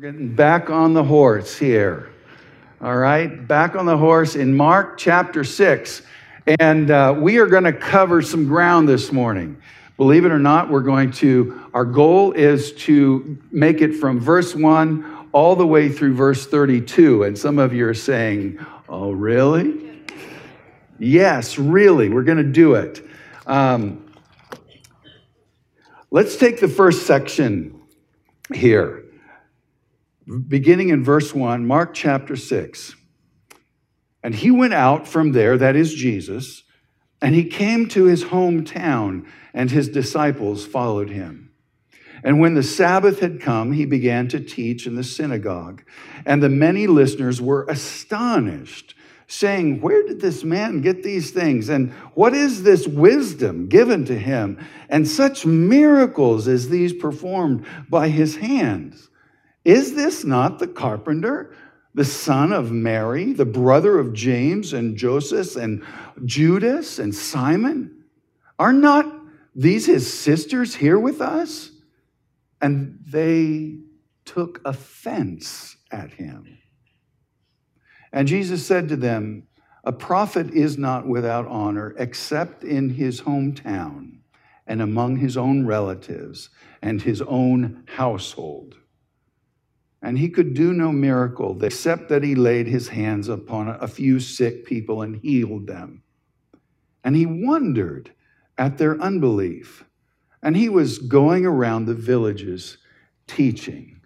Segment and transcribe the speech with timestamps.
[0.00, 2.08] getting back on the horse here.
[2.80, 6.00] All right, back on the horse in Mark chapter 6.
[6.58, 9.60] And uh, we are going to cover some ground this morning.
[9.98, 14.54] Believe it or not, we're going to, our goal is to make it from verse
[14.54, 17.24] 1 all the way through verse 32.
[17.24, 18.58] And some of you are saying,
[18.88, 20.02] oh, really?
[20.98, 23.06] Yes, really, we're going to do it.
[23.46, 24.10] Um,
[26.10, 27.82] let's take the first section
[28.54, 28.99] here
[30.26, 32.94] beginning in verse 1, Mark chapter 6.
[34.22, 36.62] And he went out from there, that is Jesus,
[37.22, 41.52] and he came to his hometown, and his disciples followed him.
[42.22, 45.82] And when the Sabbath had come, he began to teach in the synagogue,
[46.26, 48.94] and the many listeners were astonished,
[49.26, 51.68] saying, Where did this man get these things?
[51.68, 54.58] And what is this wisdom given to him?
[54.88, 59.09] And such miracles as these performed by his hands.
[59.64, 61.54] Is this not the carpenter,
[61.94, 65.84] the son of Mary, the brother of James and Joseph and
[66.24, 68.04] Judas and Simon?
[68.58, 69.06] Are not
[69.54, 71.70] these his sisters here with us?
[72.60, 73.78] And they
[74.24, 76.58] took offense at him.
[78.12, 79.46] And Jesus said to them,
[79.84, 84.18] A prophet is not without honor except in his hometown
[84.66, 86.50] and among his own relatives
[86.82, 88.76] and his own household.
[90.02, 94.18] And he could do no miracle except that he laid his hands upon a few
[94.18, 96.02] sick people and healed them.
[97.04, 98.12] And he wondered
[98.56, 99.84] at their unbelief.
[100.42, 102.78] And he was going around the villages
[103.26, 104.00] teaching.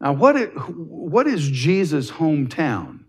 [0.00, 3.04] Now, what, it, what is Jesus' hometown?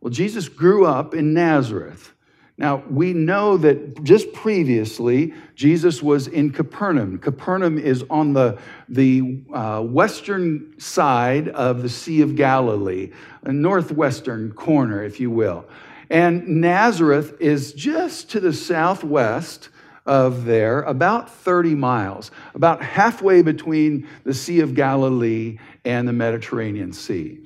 [0.00, 2.14] Well, Jesus grew up in Nazareth.
[2.58, 7.18] Now, we know that just previously, Jesus was in Capernaum.
[7.18, 13.12] Capernaum is on the, the uh, western side of the Sea of Galilee,
[13.44, 15.66] a northwestern corner, if you will.
[16.10, 19.68] And Nazareth is just to the southwest
[20.04, 26.92] of there, about 30 miles, about halfway between the Sea of Galilee and the Mediterranean
[26.92, 27.38] Sea.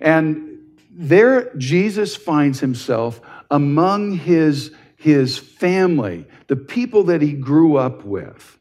[0.00, 0.58] And
[0.92, 3.20] there, Jesus finds himself
[3.50, 8.58] among his, his family, the people that he grew up with.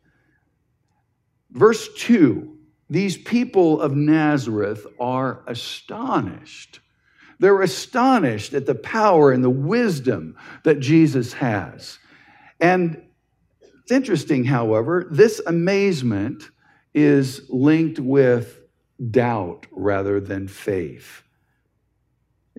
[1.52, 6.80] Verse 2 these people of Nazareth are astonished.
[7.40, 12.00] They're astonished at the power and the wisdom that Jesus has.
[12.60, 13.02] And
[13.62, 16.44] it's interesting, however, this amazement
[16.94, 18.60] is linked with
[19.12, 21.24] doubt rather than faith.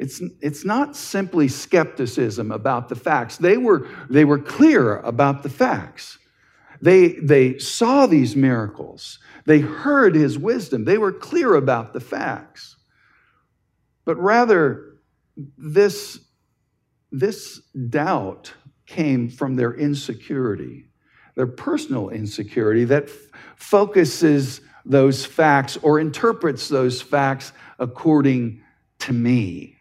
[0.00, 3.36] It's, it's not simply skepticism about the facts.
[3.36, 6.18] They were, they were clear about the facts.
[6.80, 9.18] They, they saw these miracles.
[9.44, 10.86] They heard his wisdom.
[10.86, 12.76] They were clear about the facts.
[14.06, 14.96] But rather,
[15.58, 16.18] this,
[17.12, 17.60] this
[17.90, 18.54] doubt
[18.86, 20.86] came from their insecurity,
[21.34, 23.16] their personal insecurity that f-
[23.54, 28.62] focuses those facts or interprets those facts according
[29.00, 29.76] to me.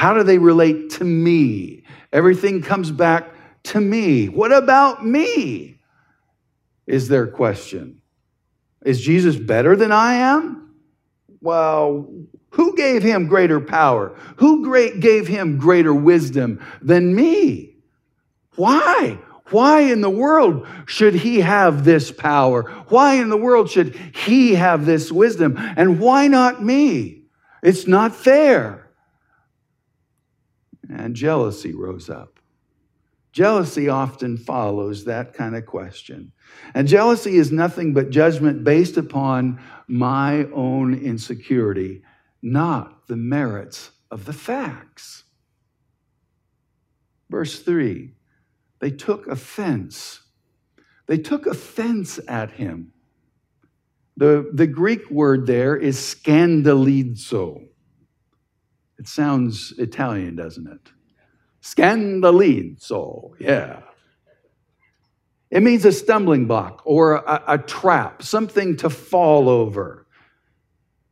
[0.00, 1.82] How do they relate to me?
[2.10, 3.34] Everything comes back
[3.64, 4.30] to me.
[4.30, 5.78] What about me?
[6.86, 8.00] Is their question.
[8.82, 10.74] Is Jesus better than I am?
[11.42, 12.10] Well,
[12.48, 14.16] who gave him greater power?
[14.36, 17.76] Who great gave him greater wisdom than me?
[18.56, 19.18] Why?
[19.50, 22.62] Why in the world should he have this power?
[22.88, 25.56] Why in the world should he have this wisdom?
[25.58, 27.24] And why not me?
[27.62, 28.89] It's not fair
[30.94, 32.40] and jealousy rose up.
[33.32, 36.32] Jealousy often follows that kind of question.
[36.74, 42.02] And jealousy is nothing but judgment based upon my own insecurity,
[42.42, 45.24] not the merits of the facts.
[47.28, 48.12] Verse 3
[48.80, 50.22] they took offense.
[51.06, 52.92] They took offense at him.
[54.16, 57.69] The, the Greek word there is scandalizo.
[59.00, 60.92] It sounds Italian, doesn't it?
[61.62, 63.80] Scandalizzo, yeah.
[65.50, 70.06] It means a stumbling block or a, a, trap, something to fall over.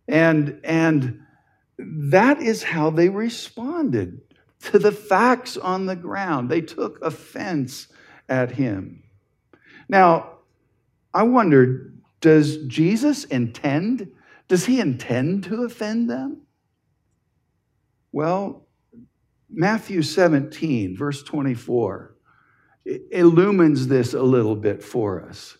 [0.07, 1.23] And, and
[1.79, 4.21] that is how they responded
[4.65, 6.51] to the facts on the ground.
[6.51, 7.89] They took offense
[8.29, 9.03] at him.
[9.89, 10.41] Now,
[11.15, 14.13] I wondered, does Jesus intend?
[14.47, 16.43] Does he intend to offend them?
[18.13, 18.67] Well,
[19.51, 22.15] Matthew 17, verse 24,
[23.11, 25.59] illumines this a little bit for us.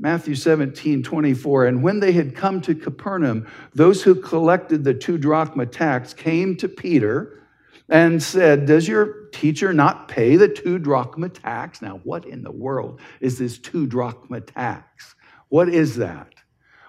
[0.00, 1.66] Matthew 17, 24.
[1.66, 6.56] And when they had come to Capernaum, those who collected the two drachma tax came
[6.56, 7.42] to Peter
[7.88, 11.82] and said, Does your teacher not pay the two drachma tax?
[11.82, 15.14] Now, what in the world is this two drachma tax?
[15.48, 16.32] What is that?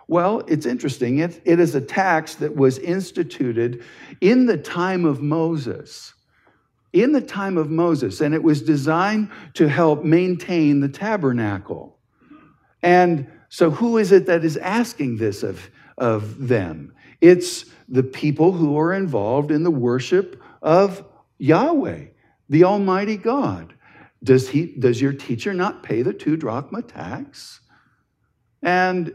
[0.10, 1.20] Well, it's interesting.
[1.20, 3.84] It, it is a tax that was instituted
[4.22, 6.16] in the time of Moses.
[6.94, 12.00] In the time of Moses, and it was designed to help maintain the tabernacle.
[12.82, 15.70] And so, who is it that is asking this of,
[16.00, 16.96] of them?
[17.22, 21.06] It's the people who are involved in the worship of
[21.38, 22.06] Yahweh,
[22.50, 23.76] the Almighty God.
[24.24, 27.60] Does, he, does your teacher not pay the two drachma tax?
[28.62, 29.14] And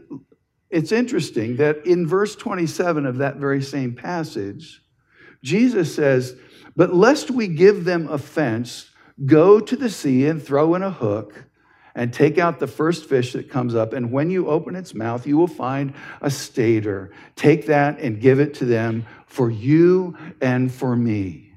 [0.75, 4.81] it's interesting that in verse 27 of that very same passage,
[5.41, 6.35] Jesus says,
[6.75, 8.89] But lest we give them offense,
[9.25, 11.45] go to the sea and throw in a hook
[11.95, 13.93] and take out the first fish that comes up.
[13.93, 17.13] And when you open its mouth, you will find a stater.
[17.37, 21.53] Take that and give it to them for you and for me.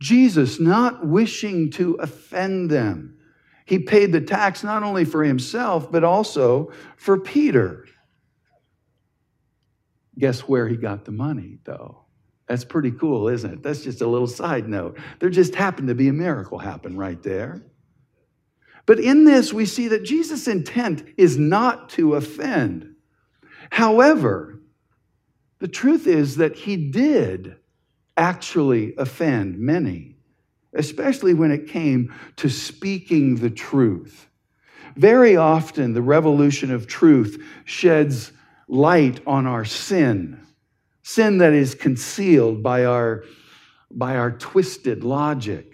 [0.00, 3.15] Jesus, not wishing to offend them,
[3.66, 7.84] he paid the tax not only for himself, but also for Peter.
[10.18, 12.06] Guess where he got the money, though?
[12.48, 13.62] That's pretty cool, isn't it?
[13.62, 14.98] That's just a little side note.
[15.18, 17.66] There just happened to be a miracle happen right there.
[18.86, 22.94] But in this, we see that Jesus' intent is not to offend.
[23.70, 24.62] However,
[25.58, 27.56] the truth is that he did
[28.16, 30.15] actually offend many,
[30.76, 34.28] especially when it came to speaking the truth.
[34.96, 38.32] Very often, the revolution of truth sheds
[38.68, 40.40] light on our sin,
[41.02, 43.24] sin that is concealed by our,
[43.90, 45.72] by our twisted logic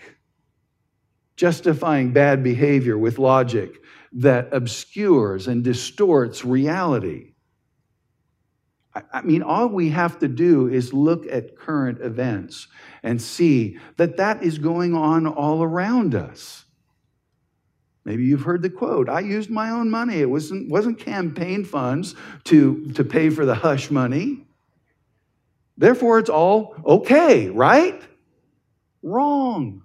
[1.36, 3.74] justifying bad behavior with logic
[4.12, 7.32] that obscures and distorts reality.
[9.12, 12.68] I mean, all we have to do is look at current events
[13.02, 16.64] and see that that is going on all around us.
[18.04, 20.20] Maybe you've heard the quote I used my own money.
[20.20, 22.14] It wasn't, wasn't campaign funds
[22.44, 24.44] to, to pay for the hush money.
[25.76, 28.00] Therefore, it's all okay, right?
[29.02, 29.82] Wrong.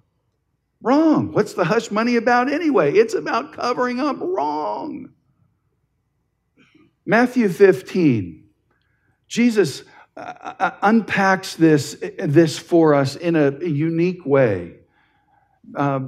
[0.80, 1.32] Wrong.
[1.32, 2.92] What's the hush money about anyway?
[2.92, 5.10] It's about covering up wrong.
[7.04, 8.44] Matthew 15.
[9.28, 9.82] Jesus
[10.18, 14.74] uh, uh, unpacks this, this for us in a unique way.
[15.74, 16.00] Uh,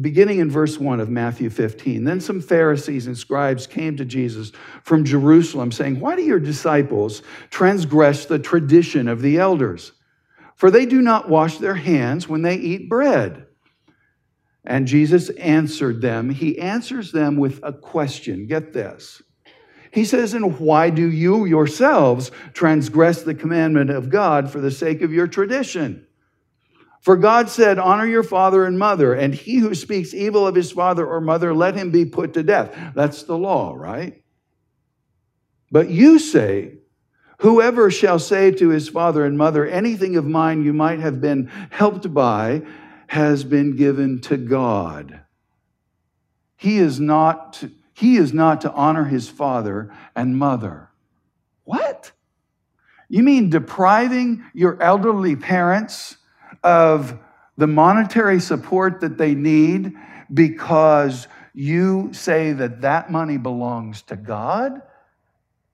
[0.00, 2.04] beginning in verse 1 of Matthew 15.
[2.04, 4.52] Then some Pharisees and scribes came to Jesus
[4.82, 9.92] from Jerusalem, saying, Why do your disciples transgress the tradition of the elders?
[10.56, 13.46] For they do not wash their hands when they eat bread.
[14.64, 16.30] And Jesus answered them.
[16.30, 18.46] He answers them with a question.
[18.46, 19.22] Get this.
[19.94, 25.02] He says, And why do you yourselves transgress the commandment of God for the sake
[25.02, 26.04] of your tradition?
[27.00, 30.72] For God said, Honor your father and mother, and he who speaks evil of his
[30.72, 32.76] father or mother, let him be put to death.
[32.96, 34.20] That's the law, right?
[35.70, 36.78] But you say,
[37.38, 41.46] Whoever shall say to his father and mother, Anything of mine you might have been
[41.70, 42.62] helped by,
[43.06, 45.20] has been given to God.
[46.56, 47.62] He is not
[47.94, 50.90] he is not to honor his father and mother.
[51.64, 52.12] What?
[53.08, 56.16] You mean depriving your elderly parents
[56.62, 57.18] of
[57.56, 59.92] the monetary support that they need
[60.32, 64.82] because you say that that money belongs to God?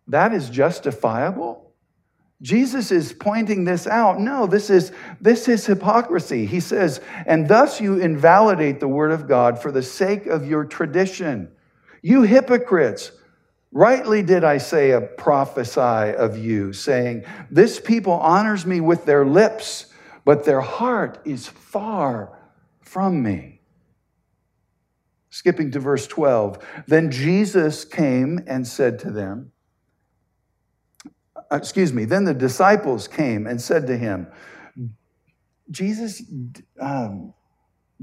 [0.08, 1.72] That is justifiable?
[2.42, 4.18] Jesus is pointing this out.
[4.18, 6.46] No, this is, this is hypocrisy.
[6.46, 10.64] He says, and thus you invalidate the word of God for the sake of your
[10.64, 11.50] tradition.
[12.02, 13.12] You hypocrites,
[13.72, 19.86] rightly did Isaiah prophesy of you, saying, This people honors me with their lips,
[20.24, 22.38] but their heart is far
[22.80, 23.60] from me.
[25.30, 26.58] Skipping to verse 12.
[26.88, 29.52] Then Jesus came and said to them,
[31.50, 34.26] uh, excuse me, then the disciples came and said to him,
[35.70, 36.22] Jesus,
[36.80, 37.34] um,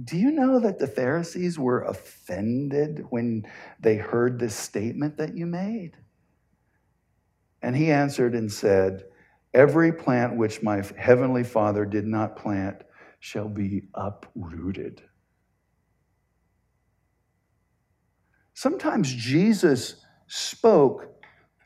[0.03, 3.47] do you know that the Pharisees were offended when
[3.79, 5.93] they heard this statement that you made?
[7.63, 9.03] And he answered and said,
[9.53, 12.83] Every plant which my heavenly Father did not plant
[13.19, 15.01] shall be uprooted.
[18.53, 21.23] Sometimes Jesus spoke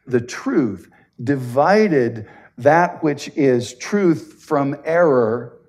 [0.07, 0.89] the truth
[1.21, 5.61] divided that which is truth from error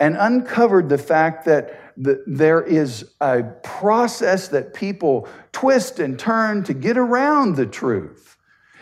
[0.00, 6.64] and uncovered the fact that the, there is a process that people twist and turn
[6.64, 8.38] to get around the truth.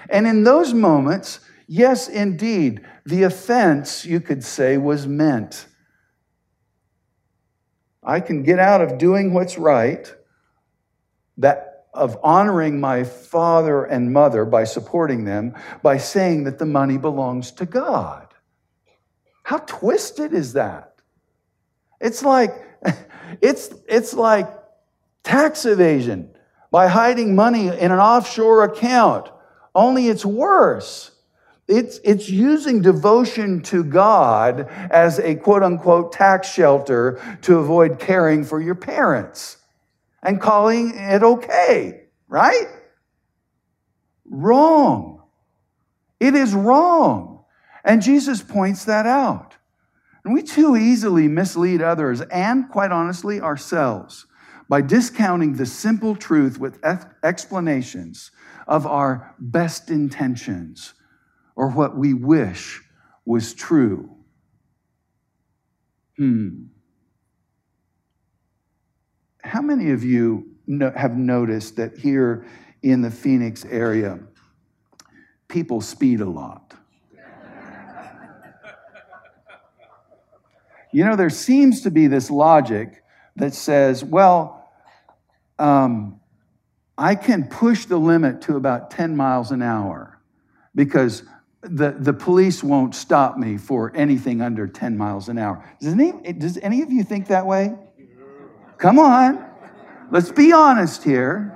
[0.08, 5.66] And in those moments, yes, indeed, the offense, you could say, was meant.
[8.02, 10.10] I can get out of doing what's right,
[11.38, 16.96] that of honoring my father and mother by supporting them, by saying that the money
[16.96, 18.28] belongs to God.
[19.42, 20.87] How twisted is that?
[22.00, 22.54] It's like
[23.40, 24.48] it's it's like
[25.22, 26.30] tax evasion
[26.70, 29.30] by hiding money in an offshore account.
[29.74, 31.12] Only it's worse.
[31.68, 38.42] It's, it's using devotion to God as a quote unquote tax shelter to avoid caring
[38.42, 39.58] for your parents
[40.22, 42.68] and calling it okay, right?
[44.24, 45.22] Wrong.
[46.18, 47.44] It is wrong.
[47.84, 49.57] And Jesus points that out.
[50.24, 54.26] And we too easily mislead others and, quite honestly, ourselves
[54.68, 56.78] by discounting the simple truth with
[57.22, 58.30] explanations
[58.66, 60.92] of our best intentions
[61.56, 62.82] or what we wish
[63.24, 64.10] was true.
[66.16, 66.64] Hmm.
[69.42, 70.56] How many of you
[70.96, 72.44] have noticed that here
[72.82, 74.18] in the Phoenix area,
[75.48, 76.74] people speed a lot?
[80.92, 83.02] You know, there seems to be this logic
[83.36, 84.68] that says, well,
[85.58, 86.20] um,
[86.96, 90.20] I can push the limit to about 10 miles an hour
[90.74, 91.22] because
[91.62, 95.64] the, the police won't stop me for anything under 10 miles an hour.
[95.80, 97.74] Does any, does any of you think that way?
[98.78, 99.44] Come on.
[100.10, 101.54] Let's be honest here.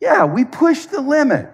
[0.00, 1.52] Yeah, we push the limit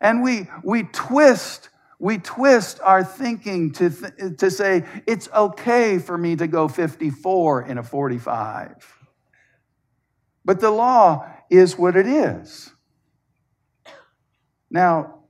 [0.00, 1.68] and we, we twist
[2.02, 7.62] we twist our thinking to, th- to say it's okay for me to go 54
[7.62, 8.74] in a 45.
[10.44, 12.72] But the law is what it is.
[14.68, 15.20] Now,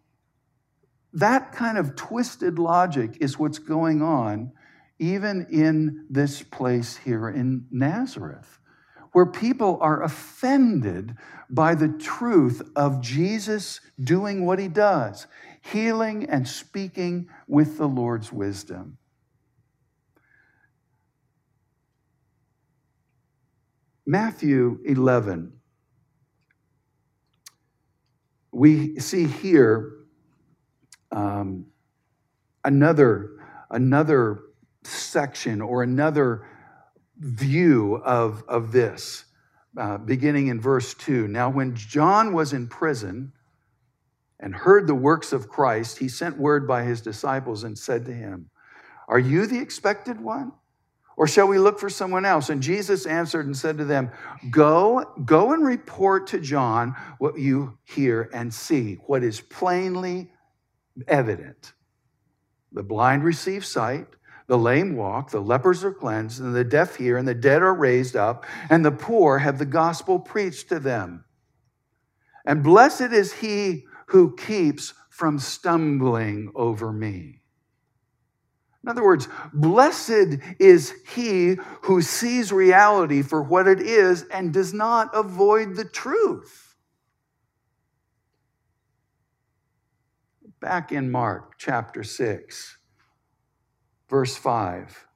[1.12, 4.52] that kind of twisted logic is what's going on
[4.98, 8.60] even in this place here in Nazareth,
[9.12, 11.16] where people are offended
[11.50, 15.26] by the truth of Jesus doing what he does,
[15.62, 18.98] healing and speaking with the Lord's wisdom.
[24.04, 25.52] Matthew 11.
[28.50, 29.92] We see here
[31.10, 31.66] um,
[32.64, 33.30] another,
[33.70, 34.40] another
[34.82, 36.46] section or another
[37.18, 39.24] view of, of this,
[39.76, 41.28] uh, beginning in verse 2.
[41.28, 43.32] Now, when John was in prison
[44.42, 48.12] and heard the works of Christ, he sent word by his disciples and said to
[48.12, 48.50] him,
[49.06, 50.52] Are you the expected one?
[51.16, 52.48] Or shall we look for someone else?
[52.48, 54.10] And Jesus answered and said to them,
[54.50, 60.32] Go, go and report to John what you hear and see, what is plainly
[61.06, 61.72] evident.
[62.72, 64.08] The blind receive sight,
[64.48, 67.74] the lame walk, the lepers are cleansed, and the deaf hear, and the dead are
[67.74, 71.24] raised up, and the poor have the gospel preached to them.
[72.44, 77.40] And blessed is he who keeps from stumbling over me.
[78.82, 84.72] In other words, blessed is he who sees reality for what it is and does
[84.72, 86.72] not avoid the truth.
[90.62, 92.78] back in Mark chapter 6,
[94.08, 95.06] verse 5.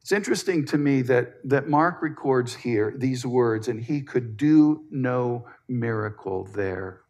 [0.00, 4.86] It's interesting to me that, that Mark records here these words, and he could do
[4.90, 7.02] no miracle there.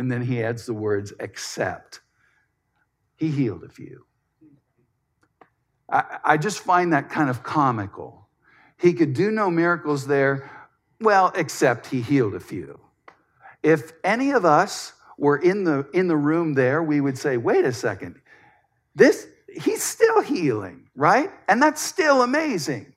[0.00, 2.00] And then he adds the words, except
[3.16, 4.06] he healed a few.
[5.92, 8.26] I, I just find that kind of comical.
[8.78, 10.68] He could do no miracles there,
[11.02, 12.80] well, except he healed a few.
[13.62, 17.66] If any of us were in the in the room there, we would say, wait
[17.66, 18.22] a second,
[18.94, 21.30] this he's still healing, right?
[21.46, 22.94] And that's still amazing.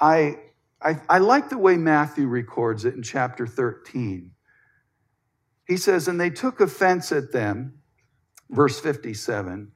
[0.00, 0.38] I,
[0.82, 4.30] I, I like the way Matthew records it in chapter 13.
[5.66, 7.80] He says, And they took offense at them,
[8.48, 9.72] verse 57.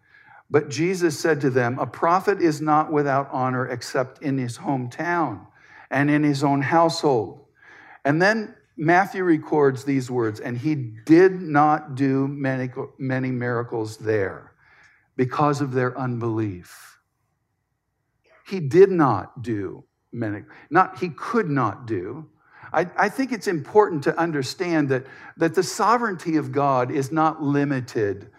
[0.51, 5.47] But Jesus said to them, A prophet is not without honor except in his hometown
[5.91, 7.47] and in his own household.
[8.05, 14.53] And then Matthew records these words, and he did not do many, many miracles there
[15.17, 16.99] because of their unbelief.
[18.47, 19.85] He did not do
[20.71, 22.29] not he could not do.
[22.73, 25.07] I, I think it's important to understand that,
[25.37, 28.31] that the sovereignty of God is not limited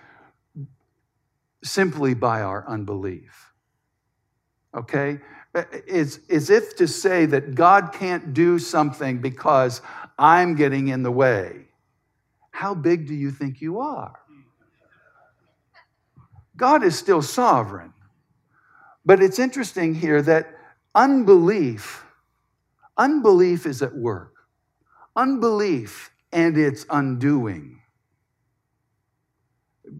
[1.64, 3.54] simply by our unbelief.
[4.76, 5.20] Okay?
[5.54, 9.82] It's as if to say that God can't do something because
[10.20, 11.68] I'm getting in the way.
[12.52, 14.20] How big do you think you are?
[16.58, 17.94] God is still sovereign.
[19.06, 20.55] But it's interesting here that
[20.96, 22.06] unbelief,
[22.98, 24.34] unbelief is at work.
[25.16, 27.82] Unbelief and its undoing.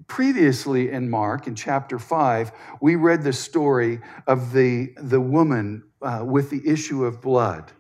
[0.08, 6.24] Previously in Mark, in chapter 5, we read the story of the, the woman uh,
[6.26, 7.72] with the issue of blood.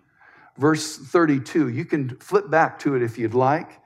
[0.57, 3.81] Verse 32, you can flip back to it if you'd like.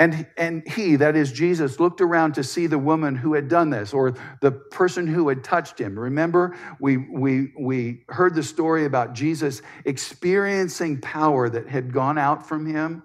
[0.00, 3.68] And, and he, that is Jesus, looked around to see the woman who had done
[3.68, 5.98] this or the person who had touched him.
[5.98, 12.48] Remember, we, we, we heard the story about Jesus experiencing power that had gone out
[12.48, 13.02] from him.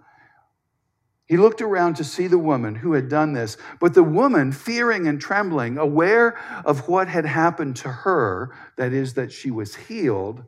[1.25, 5.05] He looked around to see the woman who had done this, but the woman, fearing
[5.05, 10.45] and trembling, aware of what had happened to her, that is, that she was healed,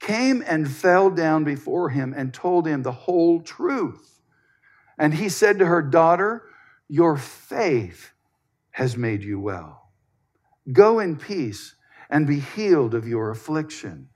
[0.00, 4.08] came and fell down before him and told him the whole truth.
[5.02, 6.44] And he said to her, Daughter,
[6.86, 8.12] your faith
[8.70, 9.90] has made you well.
[10.72, 11.74] Go in peace
[12.08, 14.10] and be healed of your affliction.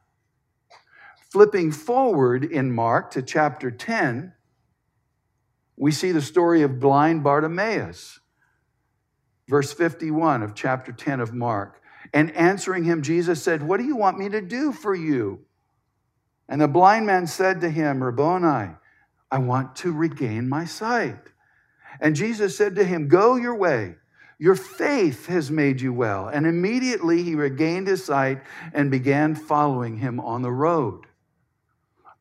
[1.33, 4.33] Flipping forward in Mark to chapter 10,
[5.77, 8.21] we see the story of blind Bartimaeus.
[9.49, 11.83] Verse 51 of chapter 10 of Mark.
[12.15, 15.41] And answering him, Jesus said, What do you want me to do for you?
[16.49, 18.77] And the blind man said to him, Rabboni,
[19.31, 21.19] I want to regain my sight.
[22.01, 23.97] And Jesus said to him, Go your way.
[24.39, 26.29] Your faith has made you well.
[26.29, 28.43] And immediately he regained his sight
[28.75, 31.07] and began following him on the road.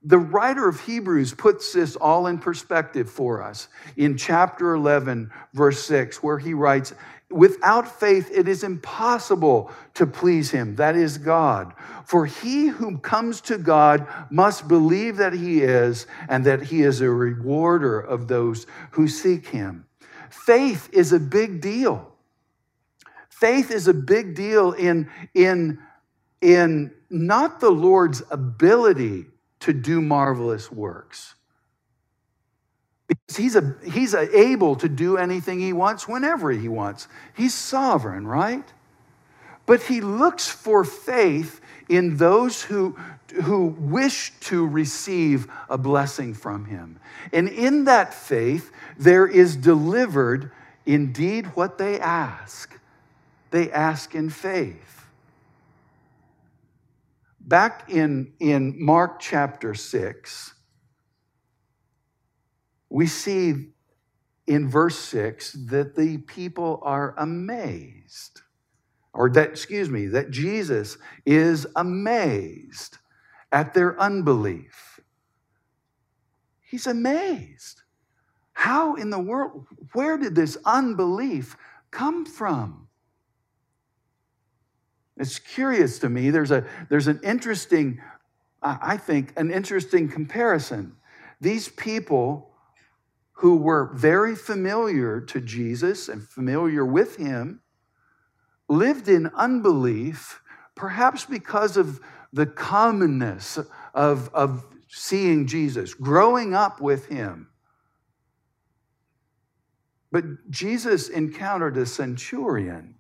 [0.08, 5.84] The writer of Hebrews puts this all in perspective for us in chapter 11, verse
[5.84, 6.94] 6, where he writes,
[7.36, 11.74] Without faith, it is impossible to please him, that is God.
[12.06, 17.02] For he who comes to God must believe that he is, and that he is
[17.02, 19.86] a rewarder of those who seek him.
[20.30, 22.14] Faith is a big deal.
[23.28, 25.78] Faith is a big deal in, in,
[26.40, 29.26] in not the Lord's ability
[29.60, 31.36] to do marvelous works
[33.08, 37.08] because he's, a, he's a able to do anything he wants whenever he wants.
[37.36, 38.66] He's sovereign, right?
[39.66, 42.98] But he looks for faith in those who,
[43.44, 47.00] who wish to receive a blessing from him.
[47.32, 50.52] And in that faith, there is delivered
[50.86, 52.80] indeed what they ask.
[53.52, 55.06] They ask in faith.
[57.40, 60.55] Back in, in Mark chapter 6,
[62.90, 63.70] we see
[64.48, 68.42] in verse 6 that the people are amazed,
[69.14, 72.98] or that, excuse me, that Jesus is amazed
[73.52, 75.00] at their unbelief.
[76.62, 77.82] He's amazed.
[78.54, 81.56] How in the world, where did this unbelief
[81.92, 82.88] come from?
[85.18, 86.30] It's curious to me.
[86.30, 88.02] There's, a, there's an interesting,
[88.62, 90.98] I think, an interesting comparison.
[91.40, 92.52] These people
[93.36, 97.62] who were very familiar to Jesus and familiar with him
[98.70, 100.42] lived in unbelief,
[100.74, 102.00] perhaps because of
[102.32, 103.60] the commonness
[103.94, 107.50] of, of seeing Jesus, growing up with him.
[110.12, 112.96] But Jesus encountered a centurion.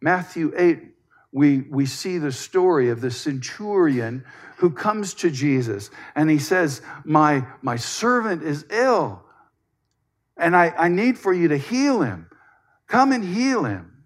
[0.00, 0.82] Matthew 8,
[1.30, 4.24] we, we see the story of the centurion
[4.56, 9.24] who comes to Jesus and he says, My, my servant is ill
[10.38, 12.28] and I, I need for you to heal him.
[12.86, 14.04] Come and heal him.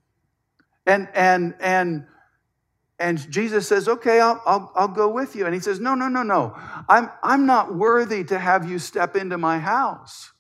[0.87, 2.07] And and and
[3.03, 5.45] and Jesus says, Okay, I'll, I'll, I'll go with you.
[5.45, 6.55] And he says, No, no, no, no.
[6.88, 10.31] I'm, I'm not worthy to have you step into my house.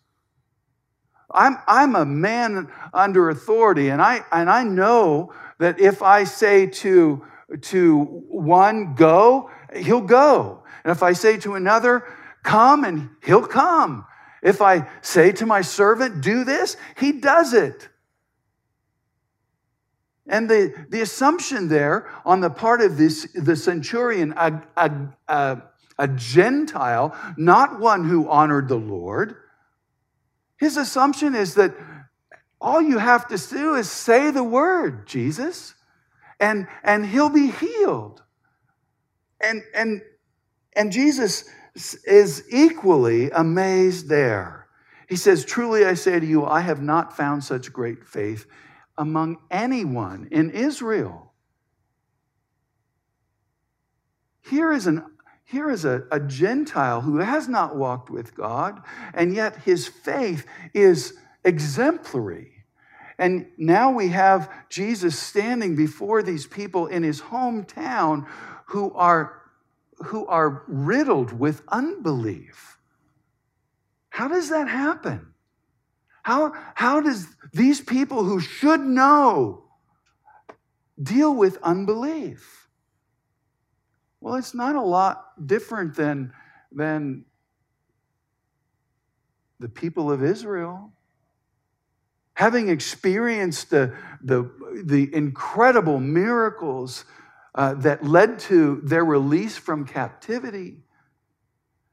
[1.34, 6.66] I'm, I'm a man under authority, and I, and I know that if I say
[6.66, 7.24] to,
[7.62, 10.62] to one, go, he'll go.
[10.84, 12.04] And if I say to another,
[12.44, 14.04] come, and he'll come.
[14.42, 17.88] If I say to my servant, do this, he does it.
[20.26, 24.90] And the, the assumption there on the part of this, the centurion, a, a,
[25.28, 25.62] a,
[25.98, 29.36] a Gentile, not one who honored the Lord,
[30.56, 31.74] his assumption is that
[32.60, 35.74] all you have to do is say the word, Jesus,
[36.38, 38.22] and, and he'll be healed.
[39.40, 40.02] And, and,
[40.76, 44.66] and Jesus is equally amazed there.
[45.08, 48.46] He says, Truly I say to you, I have not found such great faith
[48.98, 51.32] among anyone in Israel.
[54.42, 55.04] Here is, an,
[55.44, 58.82] here is a, a Gentile who has not walked with God,
[59.14, 62.64] and yet his faith is exemplary.
[63.18, 68.26] And now we have Jesus standing before these people in his hometown
[68.66, 69.41] who are,
[69.98, 72.78] who are riddled with unbelief.
[74.10, 75.28] How does that happen?
[76.22, 79.64] How, how does these people who should know
[81.02, 82.68] deal with unbelief?
[84.20, 86.32] Well, it's not a lot different than,
[86.70, 87.24] than
[89.58, 90.92] the people of Israel.
[92.34, 94.50] Having experienced the, the,
[94.84, 97.04] the incredible miracles
[97.54, 100.78] uh, that led to their release from captivity,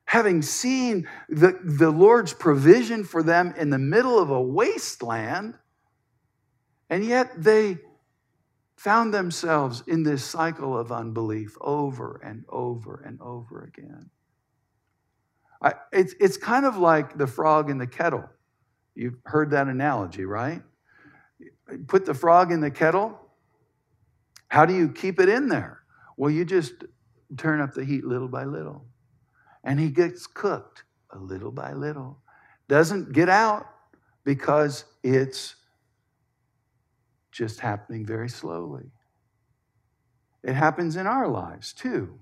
[0.05, 5.55] having seen the, the Lord's provision for them in the middle of a wasteland,
[6.89, 7.77] and yet they
[8.77, 14.09] found themselves in this cycle of unbelief over and over and over again.
[15.61, 18.23] I, it's, it's kind of like the frog in the kettle.
[18.95, 20.61] You've heard that analogy, right?
[21.87, 23.19] Put the frog in the kettle.
[24.49, 25.79] How do you keep it in there?
[26.17, 26.73] Well, you just
[27.37, 28.85] turn up the heat little by little
[29.63, 32.19] and he gets cooked a little by little.
[32.67, 33.65] Doesn't get out
[34.23, 35.55] because it's
[37.31, 38.91] just happening very slowly.
[40.43, 42.19] It happens in our lives too.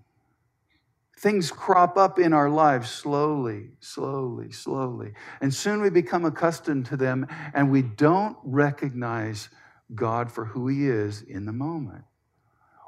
[1.20, 5.13] Things crop up in our lives slowly, slowly, slowly.
[5.42, 9.50] And soon we become accustomed to them and we don't recognize
[9.96, 12.04] God for who He is in the moment.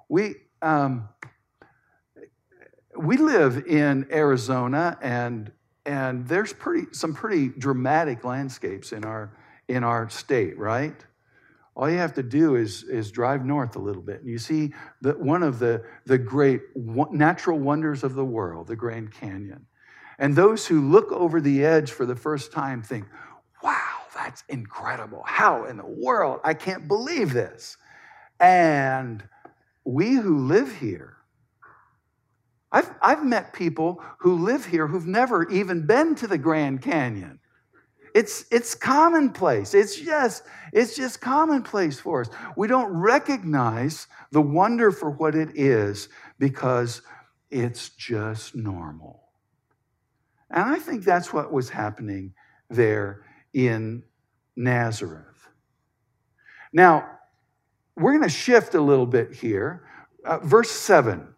[0.10, 1.08] We, um,
[2.98, 5.52] we live in Arizona, and
[5.86, 10.96] and there's pretty some pretty dramatic landscapes in our in our state, right?
[11.76, 14.74] All you have to do is is drive north a little bit, and you see
[15.02, 19.68] that one of the the great natural wonders of the world, the Grand Canyon.
[20.18, 23.06] And those who look over the edge for the first time think,
[23.64, 25.24] "Wow, that's incredible!
[25.26, 26.42] How in the world?
[26.44, 27.78] I can't believe this."
[28.40, 29.24] And
[29.86, 31.20] we who live here
[32.72, 37.40] I've, I've met people who live here who've never even been to the Grand Canyon.
[38.14, 39.74] It's, it's commonplace.
[39.74, 42.30] It's just, it's just commonplace for us.
[42.56, 47.02] We don't recognize the wonder for what it is because
[47.50, 49.24] it's just normal.
[50.52, 52.34] And I think that's what was happening
[52.70, 54.04] there in
[54.56, 55.26] Nazareth.
[56.74, 57.19] Now,
[58.00, 59.84] we're going to shift a little bit here.
[60.26, 61.36] Uh, verse 7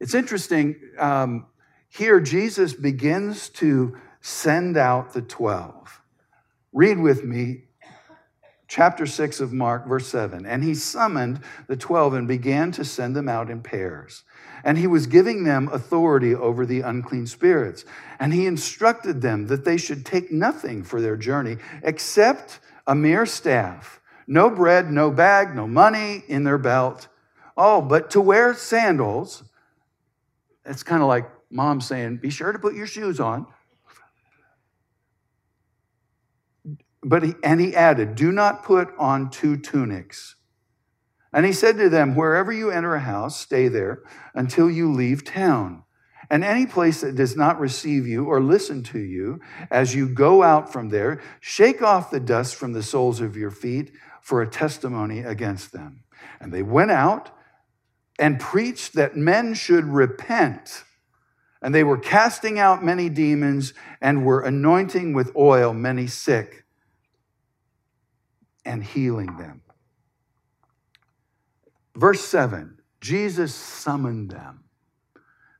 [0.00, 0.76] it's interesting.
[0.98, 1.46] Um,
[1.88, 6.02] here, Jesus begins to send out the 12.
[6.72, 7.64] Read with me
[8.66, 10.44] chapter 6 of Mark, verse 7.
[10.44, 14.24] And he summoned the 12 and began to send them out in pairs.
[14.64, 17.84] And he was giving them authority over the unclean spirits.
[18.18, 23.24] And he instructed them that they should take nothing for their journey except a mere
[23.24, 27.08] staff no bread, no bag, no money in their belt.
[27.56, 29.44] Oh, but to wear sandals
[30.64, 33.46] it's kind of like mom saying, be sure to put your shoes on.
[37.02, 40.36] But he, and he added, do not put on two tunics.
[41.32, 44.02] And he said to them, wherever you enter a house, stay there
[44.34, 45.82] until you leave town.
[46.30, 50.42] And any place that does not receive you or listen to you, as you go
[50.42, 53.92] out from there, shake off the dust from the soles of your feet
[54.24, 56.02] for a testimony against them.
[56.40, 57.30] And they went out
[58.18, 60.82] and preached that men should repent.
[61.60, 66.64] And they were casting out many demons and were anointing with oil many sick
[68.64, 69.60] and healing them.
[71.94, 74.64] Verse 7 Jesus summoned them.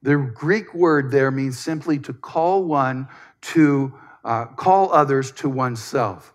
[0.01, 3.09] The Greek word there means simply to call one
[3.43, 3.93] to
[4.25, 6.34] uh, call others to oneself,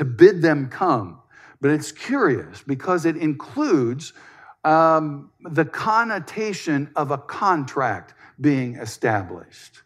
[0.00, 1.20] to bid them come.
[1.60, 4.14] But it's curious because it includes
[4.64, 9.82] um, the connotation of a contract being established.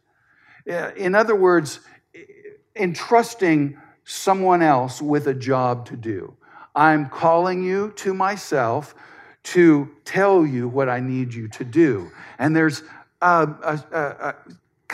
[0.67, 1.81] In other words,
[2.77, 6.37] entrusting someone else with a job to do.
[6.77, 8.95] I'm calling you to myself
[9.55, 12.09] to tell you what I need you to do.
[12.39, 12.85] And there's
[13.21, 13.49] a,
[13.93, 14.35] a, a,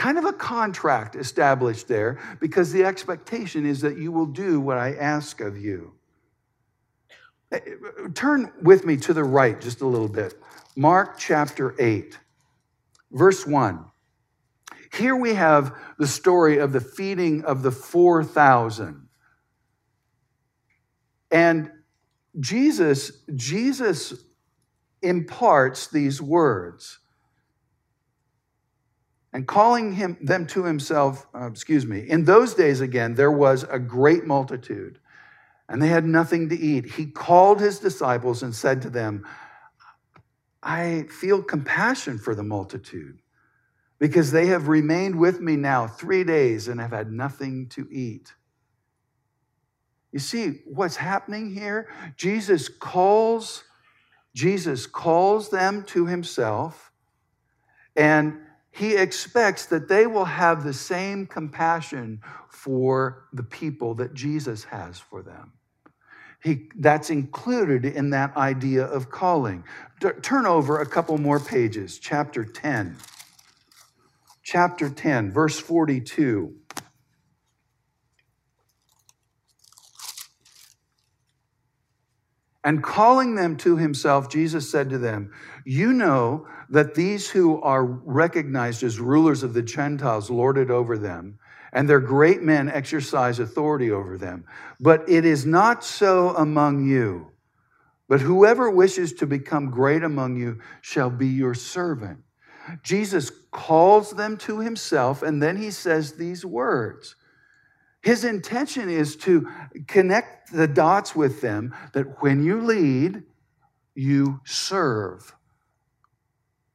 [0.00, 4.78] kind of a contract established there because the expectation is that you will do what
[4.78, 5.92] I ask of you.
[7.52, 10.40] Eh, eh, turn with me to the right just a little bit.
[10.74, 12.18] Mark chapter 8,
[13.12, 13.84] verse 1.
[14.94, 19.06] Here we have the story of the feeding of the 4,000.
[21.30, 21.70] And
[22.38, 24.14] Jesus, Jesus
[25.02, 27.00] imparts these words
[29.32, 33.64] and calling him, them to himself, uh, excuse me, in those days again, there was
[33.64, 34.98] a great multitude
[35.68, 36.84] and they had nothing to eat.
[36.92, 39.24] He called his disciples and said to them,
[40.62, 43.20] I feel compassion for the multitude
[43.98, 48.34] because they have remained with me now three days and have had nothing to eat.
[50.10, 51.88] You see what's happening here?
[52.16, 53.64] Jesus calls
[54.34, 56.92] Jesus calls them to himself
[57.96, 58.38] and
[58.70, 64.98] he expects that they will have the same compassion for the people that Jesus has
[64.98, 65.52] for them.
[66.42, 69.64] He, that's included in that idea of calling.
[70.00, 72.96] D- turn over a couple more pages, chapter 10.
[74.42, 76.54] Chapter 10, verse 42.
[82.62, 85.32] And calling them to himself, Jesus said to them,
[85.64, 90.96] You know that these who are recognized as rulers of the Gentiles lord it over
[90.96, 91.38] them
[91.72, 94.44] and their great men exercise authority over them.
[94.80, 97.28] But it is not so among you.
[98.08, 102.18] But whoever wishes to become great among you shall be your servant.
[102.82, 107.14] Jesus calls them to himself, and then he says these words.
[108.02, 109.48] His intention is to
[109.86, 113.22] connect the dots with them that when you lead,
[113.94, 115.34] you serve.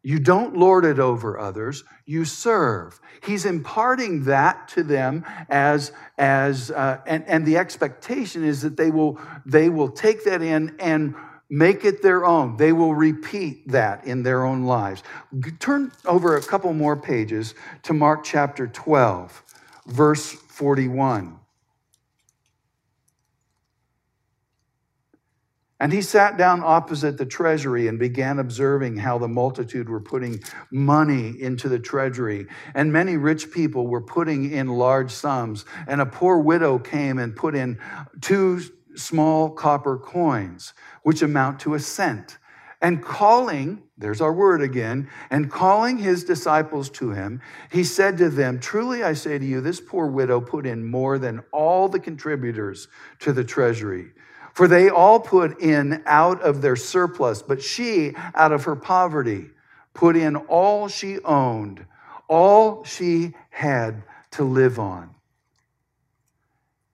[0.05, 3.01] You don't lord it over others, you serve.
[3.23, 8.91] He's imparting that to them as, as uh, and, and the expectation is that they
[8.91, 11.15] will, they will take that in and
[11.49, 12.55] make it their own.
[12.55, 15.01] They will repeat that in their own lives.
[15.57, 19.41] Turn over a couple more pages to Mark chapter 12,
[19.87, 21.39] verse 41.
[25.79, 30.41] And he sat down opposite the treasury and began observing how the multitude were putting
[30.71, 32.47] money into the treasury.
[32.73, 35.65] And many rich people were putting in large sums.
[35.87, 37.77] And a poor widow came and put in
[38.21, 38.61] two
[38.95, 42.37] small copper coins, which amount to a cent.
[42.81, 48.29] And calling, there's our word again, and calling his disciples to him, he said to
[48.29, 51.99] them, Truly I say to you, this poor widow put in more than all the
[51.99, 52.87] contributors
[53.19, 54.11] to the treasury.
[54.55, 59.49] For they all put in out of their surplus, but she, out of her poverty,
[59.93, 61.85] put in all she owned,
[62.29, 65.13] all she had to live on.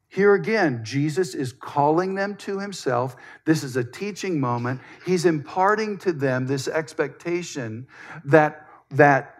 [0.08, 3.16] Here again, Jesus is calling them to himself.
[3.46, 4.82] This is a teaching moment.
[5.06, 7.86] He's imparting to them this expectation
[8.26, 9.36] that, that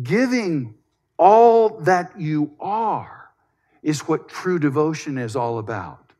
[0.00, 0.76] giving
[1.18, 3.30] all that you are
[3.82, 6.12] is what true devotion is all about.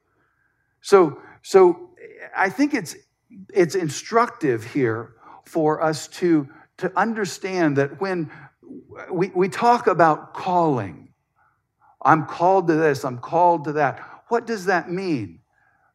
[0.81, 1.89] So, so
[2.37, 2.95] I think it's,
[3.55, 5.15] it's instructive here
[5.47, 8.31] for us to, to understand that when
[9.11, 11.09] we, we talk about calling,
[12.03, 13.99] I'm called to this, I'm called to that.
[14.29, 15.41] What does that mean?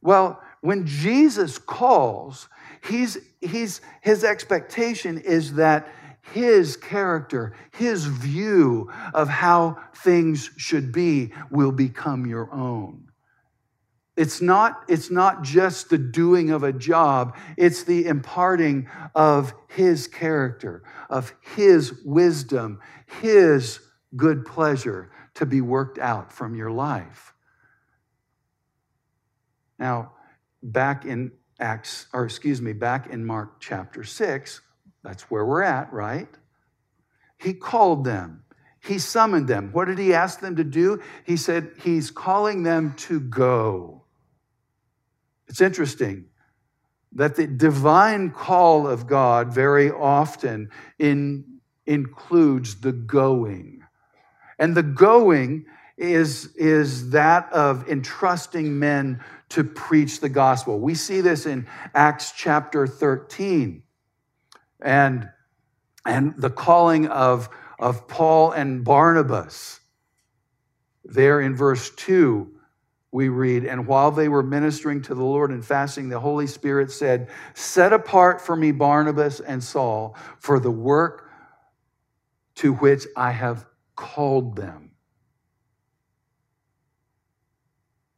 [0.01, 2.49] Well, when Jesus calls,
[2.89, 5.87] he's, he's, his expectation is that
[6.33, 13.09] his character, his view of how things should be will become your own.
[14.15, 20.07] It's not, it's not just the doing of a job, it's the imparting of his
[20.07, 22.79] character, of his wisdom,
[23.21, 23.79] his
[24.15, 27.33] good pleasure to be worked out from your life.
[29.79, 30.13] Now,
[30.61, 34.61] back in Acts, or excuse me, back in Mark chapter 6,
[35.03, 36.29] that's where we're at, right?
[37.37, 38.43] He called them.
[38.79, 39.69] He summoned them.
[39.71, 41.01] What did he ask them to do?
[41.25, 44.02] He said, He's calling them to go.
[45.53, 46.25] It's interesting
[47.11, 51.45] that the divine call of God very often in,
[51.85, 53.83] includes the going.
[54.57, 60.79] And the going is, is that of entrusting men to preach the gospel.
[60.79, 63.83] We see this in Acts chapter 13
[64.81, 65.29] and,
[66.03, 69.81] and the calling of, of Paul and Barnabas.
[71.05, 72.52] There in verse 2,
[73.13, 76.91] we read, and while they were ministering to the Lord and fasting, the Holy Spirit
[76.91, 81.29] said, Set apart for me Barnabas and Saul for the work
[82.55, 84.93] to which I have called them.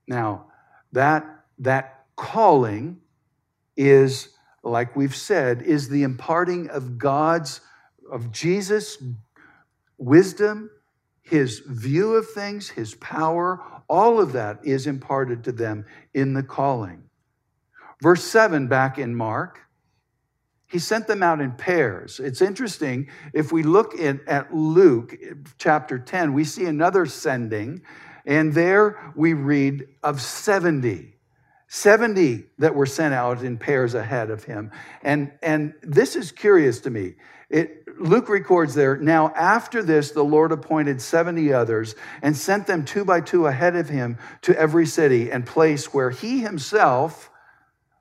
[0.08, 0.46] Now,
[0.94, 1.26] that,
[1.60, 3.02] that calling
[3.76, 4.30] is,
[4.64, 7.60] like we've said, is the imparting of God's,
[8.10, 8.98] of Jesus'
[9.98, 10.70] wisdom,
[11.22, 16.44] his view of things, his power, all of that is imparted to them in the
[16.44, 17.04] calling.
[18.02, 19.60] Verse 7 back in Mark,
[20.68, 22.20] he sent them out in pairs.
[22.20, 25.16] It's interesting, if we look in, at Luke
[25.58, 27.82] chapter 10, we see another sending,
[28.26, 31.15] and there we read of 70.
[31.76, 34.72] 70 that were sent out in pairs ahead of him.
[35.04, 37.16] And, and this is curious to me.
[37.50, 42.86] It, Luke records there, now after this, the Lord appointed 70 others and sent them
[42.86, 47.30] two by two ahead of him to every city and place where he himself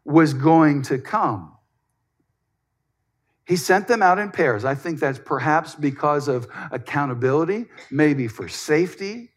[0.05, 1.57] was going to come.
[3.45, 4.65] He sent them out in pairs.
[4.65, 9.34] I think that's perhaps because of accountability, maybe for safety.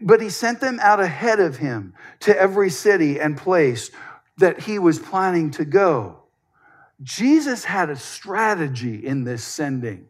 [0.00, 3.90] But he sent them out ahead of him to every city and place
[4.38, 6.22] that he was planning to go.
[7.02, 10.08] Jesus had a strategy in this sending.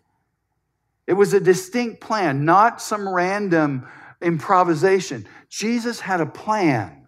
[1.07, 3.87] It was a distinct plan, not some random
[4.21, 5.27] improvisation.
[5.49, 7.07] Jesus had a plan.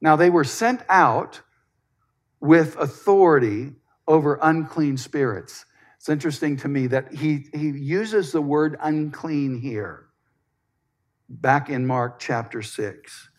[0.00, 1.40] Now, they were sent out
[2.40, 3.72] with authority
[4.08, 5.64] over unclean spirits.
[5.96, 10.06] It's interesting to me that he, he uses the word unclean here,
[11.40, 13.30] back in Mark chapter 6.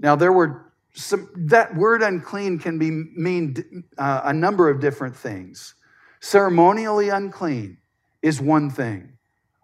[0.00, 5.16] Now, there were some, that word unclean can be mean uh, a number of different
[5.16, 5.74] things.
[6.20, 7.78] Ceremonially unclean
[8.22, 9.12] is one thing.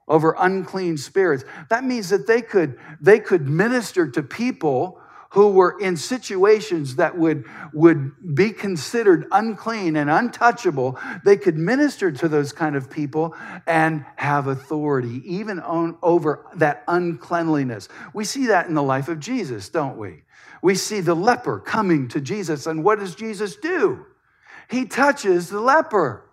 [0.06, 5.00] Over unclean spirits, that means that they could they could minister to people
[5.34, 12.10] who were in situations that would, would be considered unclean and untouchable, they could minister
[12.10, 17.88] to those kind of people and have authority, even on, over that uncleanliness.
[18.12, 20.22] We see that in the life of Jesus, don't we?
[20.64, 22.66] we see the leper coming to Jesus.
[22.66, 24.06] And what does Jesus do?
[24.70, 26.23] He touches the leper.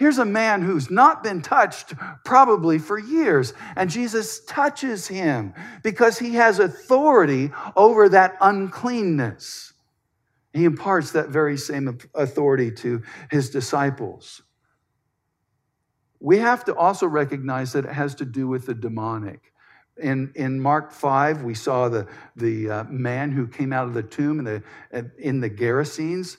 [0.00, 1.92] Here's a man who's not been touched
[2.24, 9.74] probably for years, and Jesus touches him because he has authority over that uncleanness.
[10.54, 14.40] He imparts that very same authority to his disciples.
[16.18, 19.52] We have to also recognize that it has to do with the demonic.
[19.98, 24.02] In, in Mark 5, we saw the, the uh, man who came out of the
[24.02, 26.38] tomb in the, in the Gerasenes.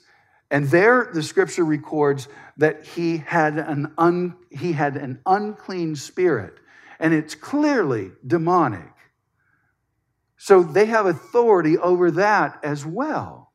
[0.52, 6.58] And there, the scripture records that he had, an un, he had an unclean spirit,
[7.00, 8.92] and it's clearly demonic.
[10.36, 13.54] So they have authority over that as well.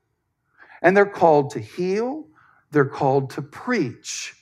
[0.81, 2.25] And they're called to heal,
[2.71, 4.33] they're called to preach.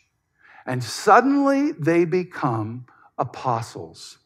[0.65, 2.85] And suddenly they become
[3.17, 4.17] apostles.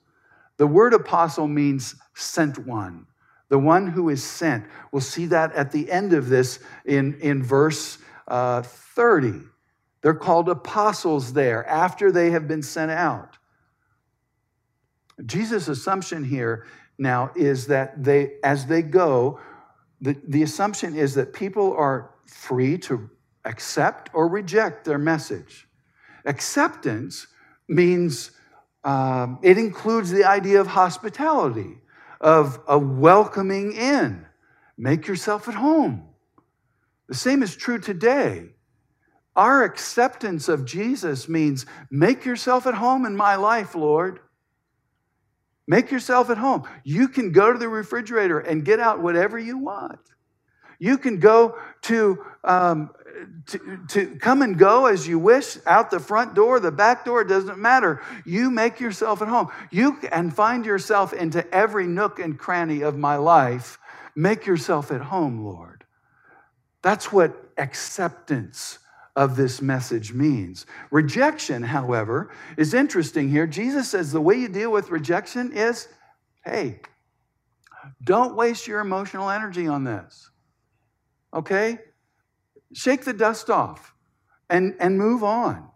[0.57, 3.07] The word apostle means sent one,
[3.49, 4.65] the one who is sent.
[4.91, 7.97] We'll see that at the end of this in, in verse
[8.29, 9.41] uh, 30.
[10.01, 13.37] They're called apostles there after they have been sent out.
[15.25, 19.39] Jesus' assumption here now is that they, as they go,
[20.01, 23.09] the, the assumption is that people are free to
[23.45, 25.67] accept or reject their message.
[26.25, 27.27] Acceptance
[27.67, 28.31] means
[28.83, 31.77] um, it includes the idea of hospitality,
[32.21, 34.25] of a welcoming in.
[34.77, 36.08] Make yourself at home.
[37.09, 38.51] The same is true today.
[39.35, 44.19] Our acceptance of Jesus means make yourself at home in my life, Lord.
[45.67, 46.63] Make yourself at home.
[46.83, 49.99] You can go to the refrigerator and get out whatever you want.
[50.79, 52.91] You can go to um,
[53.47, 57.23] to, to come and go as you wish out the front door, the back door,
[57.23, 58.01] doesn't matter.
[58.25, 59.49] You make yourself at home.
[59.71, 63.77] You can find yourself into every nook and cranny of my life.
[64.15, 65.78] Make yourself at home, Lord.
[66.81, 68.79] That's what acceptance
[69.15, 70.65] of this message means.
[70.91, 73.45] Rejection, however, is interesting here.
[73.47, 75.87] Jesus says the way you deal with rejection is
[76.45, 76.79] hey,
[78.03, 80.29] don't waste your emotional energy on this.
[81.33, 81.79] Okay?
[82.73, 83.93] Shake the dust off
[84.49, 85.69] and, and move on.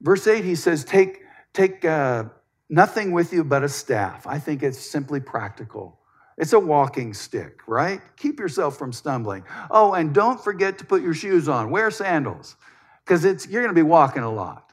[0.00, 1.22] Verse 8, he says, Take,
[1.54, 2.24] take uh,
[2.68, 4.26] nothing with you but a staff.
[4.26, 5.98] I think it's simply practical.
[6.36, 8.00] It's a walking stick, right?
[8.16, 9.44] Keep yourself from stumbling.
[9.70, 11.70] Oh, and don't forget to put your shoes on.
[11.70, 12.56] Wear sandals
[13.04, 14.72] because it's you're going to be walking a lot.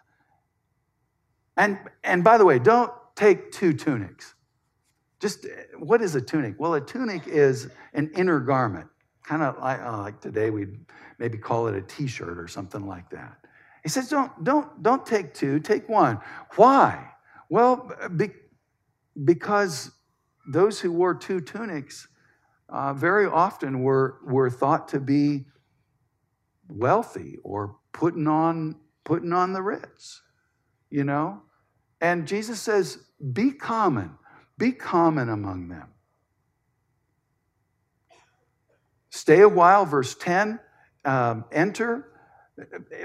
[1.57, 4.33] And and by the way, don't take two tunics.
[5.19, 5.45] Just
[5.77, 6.55] what is a tunic?
[6.57, 8.87] Well, a tunic is an inner garment
[9.23, 10.77] kind of like, uh, like today we'd
[11.17, 13.37] maybe call it a t-shirt or something like that.
[13.83, 16.19] He says, don't, don't, don't take two, take one.
[16.55, 17.11] Why?
[17.49, 18.31] Well, be,
[19.23, 19.91] because
[20.47, 22.07] those who wore two tunics
[22.69, 25.45] uh, very often were, were thought to be
[26.69, 30.21] wealthy or putting on, putting on the Ritz.
[30.89, 31.41] you know?
[31.99, 32.97] And Jesus says,
[33.33, 34.11] be common,
[34.57, 35.87] be common among them.
[39.09, 40.59] Stay a while, verse 10,
[41.05, 42.10] um, enter.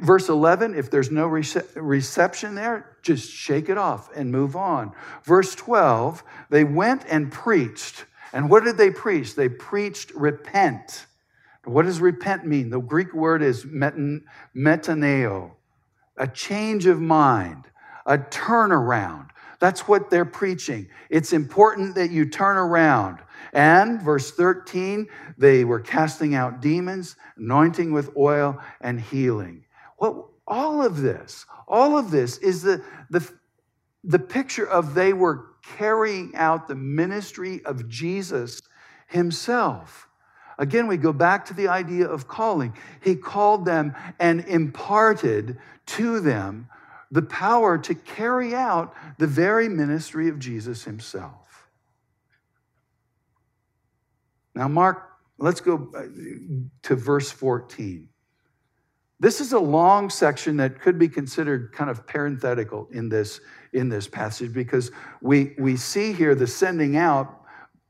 [0.01, 4.93] Verse 11, if there's no rece- reception there, just shake it off and move on.
[5.25, 8.05] Verse 12, they went and preached.
[8.33, 9.35] And what did they preach?
[9.35, 11.07] They preached repent.
[11.65, 12.71] What does repent mean?
[12.71, 15.51] The Greek word is metanoeo,
[16.17, 17.65] a change of mind,
[18.05, 19.31] a turnaround.
[19.59, 20.89] That's what they're preaching.
[21.11, 23.21] It's important that you turn around.
[23.53, 25.07] And verse 13,
[25.39, 29.65] they were casting out demons, anointing with oil, and healing.
[29.99, 33.29] Well, all of this, all of this is the, the,
[34.05, 38.63] the picture of they were carrying out the ministry of Jesus
[39.09, 40.09] himself.
[40.59, 42.75] Again, we go back to the idea of calling.
[43.03, 46.69] He called them and imparted to them
[47.17, 51.67] the power to carry out the very ministry of Jesus himself.
[54.55, 56.03] Now, Mark, let's go uh,
[56.83, 58.11] to verse 14.
[59.19, 63.41] This is a long section that could be considered kind of parenthetical in this,
[63.73, 64.91] in this passage because
[65.23, 67.41] we, we see here the sending out,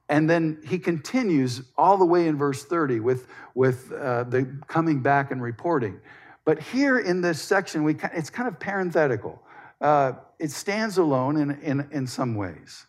[0.09, 5.03] and then he continues all the way in verse 30 with, with uh, the coming
[5.03, 6.01] back and reporting.
[6.47, 9.43] But here in this section, we, it's kind of parenthetical.
[9.81, 12.87] Uh, it stands alone in, in, in some ways.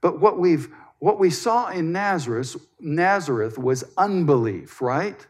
[0.00, 0.68] But what, we've,
[0.98, 5.26] what we saw in Nazareth, Nazareth was unbelief, right?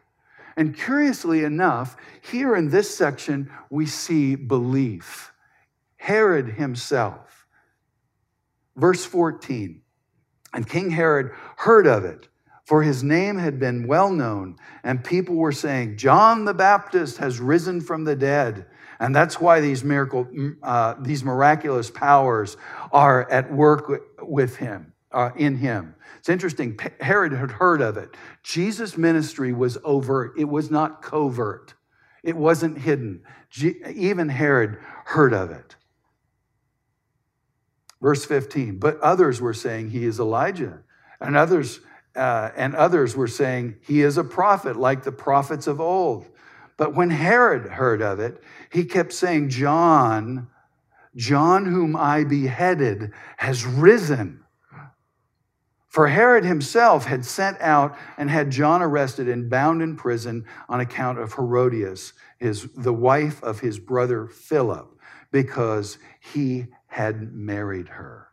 [0.56, 5.30] And curiously enough, here in this section, we see belief.
[5.98, 7.46] Herod himself.
[8.76, 9.82] Verse 14,
[10.54, 12.28] and King Herod heard of it
[12.68, 17.40] for his name had been well known, and people were saying, John the Baptist has
[17.40, 18.66] risen from the dead.
[19.00, 20.28] And that's why these miracle,
[20.62, 22.58] uh, these miraculous powers
[22.92, 23.90] are at work
[24.20, 25.94] with him, uh, in him.
[26.18, 26.78] It's interesting.
[27.00, 28.14] Herod had heard of it.
[28.42, 30.34] Jesus' ministry was overt.
[30.36, 31.72] It was not covert.
[32.22, 33.22] It wasn't hidden.
[33.94, 35.74] even Herod heard of it.
[38.02, 38.78] Verse 15.
[38.78, 40.80] But others were saying he is Elijah,
[41.18, 41.80] and others
[42.18, 46.26] uh, and others were saying, He is a prophet like the prophets of old.
[46.76, 50.48] But when Herod heard of it, he kept saying, John,
[51.16, 54.44] John, whom I beheaded, has risen.
[55.88, 60.80] For Herod himself had sent out and had John arrested and bound in prison on
[60.80, 64.94] account of Herodias, his, the wife of his brother Philip,
[65.32, 68.28] because he had married her.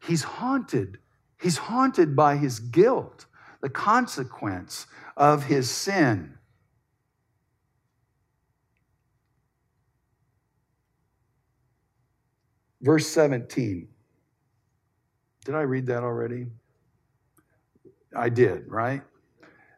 [0.00, 0.98] He's haunted
[1.42, 3.26] He's haunted by his guilt,
[3.60, 4.86] the consequence
[5.16, 6.38] of his sin.
[12.80, 13.88] Verse 17.
[15.44, 16.46] Did I read that already?
[18.14, 19.02] I did, right?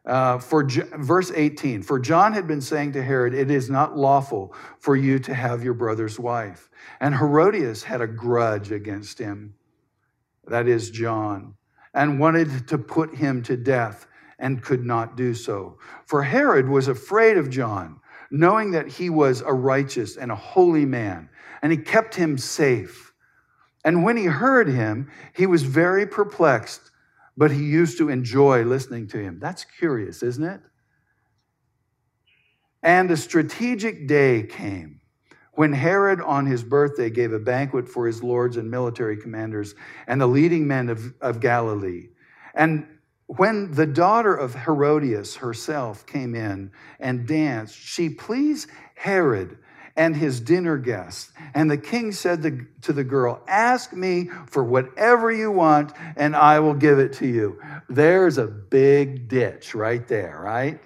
[0.05, 4.53] Uh, for verse 18, for John had been saying to Herod, It is not lawful
[4.77, 6.69] for you to have your brother's wife.
[6.99, 9.55] And Herodias had a grudge against him
[10.47, 11.55] that is John,
[11.93, 14.07] and wanted to put him to death
[14.39, 15.77] and could not do so.
[16.05, 17.99] For Herod was afraid of John,
[18.31, 21.29] knowing that he was a righteous and a holy man,
[21.61, 23.13] and he kept him safe.
[23.83, 26.91] And when he heard him, he was very perplexed,
[27.37, 29.39] but he used to enjoy listening to him.
[29.39, 30.61] That's curious, isn't it?
[32.83, 35.01] And a strategic day came
[35.55, 39.75] when Herod, on his birthday, gave a banquet for his lords and military commanders
[40.07, 42.09] and the leading men of, of Galilee.
[42.53, 42.87] And
[43.27, 49.57] when the daughter of Herodias herself came in and danced, she pleased Herod
[49.95, 51.31] and his dinner guests.
[51.53, 56.59] And the king said to the girl, Ask me for whatever you want, and I
[56.59, 57.61] will give it to you.
[57.89, 60.79] There's a big ditch right there, right?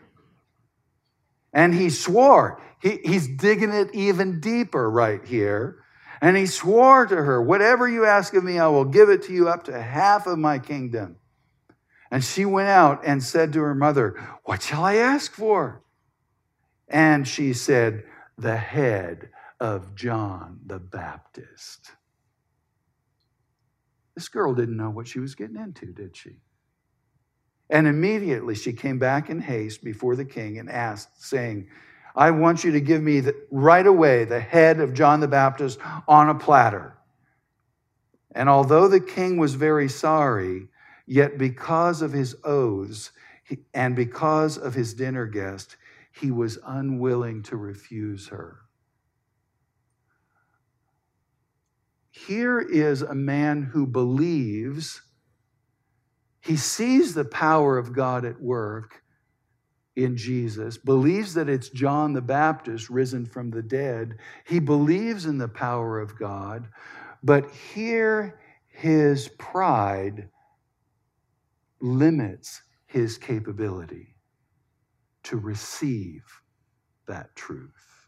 [1.52, 5.84] And he swore, he, he's digging it even deeper right here.
[6.22, 9.34] And he swore to her, Whatever you ask of me, I will give it to
[9.34, 11.18] you up to half of my kingdom.
[12.12, 15.84] And she went out and said to her mother, What shall I ask for?
[16.88, 18.04] And she said,
[18.38, 21.92] The head of John the Baptist.
[24.16, 26.38] This girl didn't know what she was getting into, did she?
[27.70, 31.68] And immediately she came back in haste before the king and asked, saying,
[32.20, 35.80] I want you to give me the, right away the head of John the Baptist
[36.08, 36.96] on a platter.
[38.36, 40.68] And although the king was very sorry,
[41.08, 43.12] yet because of his oaths
[43.74, 45.78] and because of his dinner guest,
[46.12, 48.60] he was unwilling to refuse her.
[52.28, 55.02] here is a man who believes,
[56.42, 59.02] he sees the power of God at work
[60.04, 64.18] in Jesus, believes that it's John the Baptist risen from the dead.
[64.46, 66.68] He believes in the power of God,
[67.24, 70.30] but here his pride
[71.82, 74.16] limits his capability
[75.24, 76.24] to receive
[77.08, 78.08] that truth.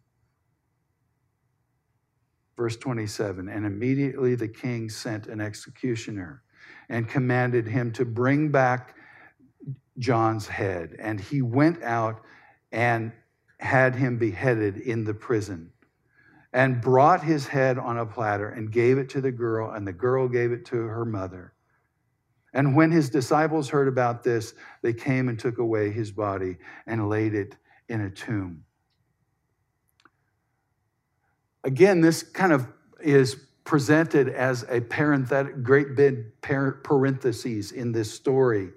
[2.56, 6.44] Verse 27 And immediately the king sent an executioner
[6.90, 8.96] and commanded him to bring back
[9.98, 10.96] John's head.
[11.00, 12.22] And he went out
[12.72, 13.12] and
[13.60, 15.72] had him beheaded in the prison
[16.54, 19.94] and brought his head on a platter and gave it to the girl, and the
[19.94, 21.54] girl gave it to her mother.
[22.54, 27.08] And when his disciples heard about this, they came and took away his body and
[27.08, 27.56] laid it
[27.88, 28.66] in a tomb.
[31.64, 32.68] Again, this kind of
[33.02, 38.72] is presented as a parenthetic, great big parentheses in this story.